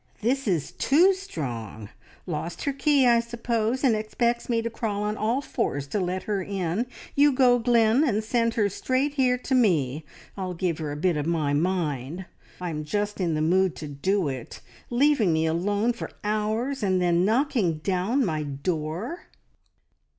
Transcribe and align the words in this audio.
"This 0.23 0.47
is 0.47 0.71
too 0.71 1.13
strong! 1.13 1.89
Lost 2.25 2.63
her 2.63 2.73
key, 2.73 3.05
I 3.05 3.19
suppose, 3.19 3.83
and 3.83 3.95
expects 3.95 4.49
me 4.49 4.63
to 4.63 4.69
crawl 4.71 5.03
on 5.03 5.15
all 5.15 5.41
fours 5.43 5.85
to 5.89 5.99
let 5.99 6.23
her 6.23 6.41
in. 6.41 6.87
You 7.15 7.31
go, 7.31 7.59
Glynn, 7.59 8.03
and 8.03 8.23
send 8.23 8.55
her 8.55 8.67
straight 8.67 9.13
here 9.13 9.37
to 9.37 9.53
me! 9.53 10.03
I'll 10.35 10.55
give 10.55 10.79
her 10.79 10.91
a 10.91 10.97
bit 10.97 11.17
of 11.17 11.27
my 11.27 11.53
mind. 11.53 12.25
I'm 12.59 12.83
just 12.83 13.21
in 13.21 13.35
the 13.35 13.43
mood 13.43 13.75
to 13.75 13.87
do 13.87 14.27
it. 14.27 14.61
Leaving 14.89 15.31
me 15.33 15.45
alone 15.45 15.93
for 15.93 16.09
hours 16.23 16.81
and 16.81 16.99
then 16.99 17.23
knocking 17.23 17.77
down 17.77 18.25
my 18.25 18.41
door 18.41 19.27